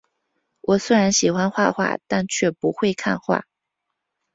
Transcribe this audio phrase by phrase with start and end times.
[0.61, 3.45] 我虽然喜欢画画，但却不会看画